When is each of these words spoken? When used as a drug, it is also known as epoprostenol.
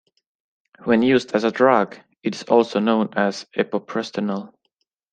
When 0.83 1.03
used 1.03 1.33
as 1.35 1.43
a 1.43 1.51
drug, 1.51 1.99
it 2.23 2.33
is 2.33 2.41
also 2.41 2.79
known 2.79 3.09
as 3.15 3.45
epoprostenol. 3.55 4.51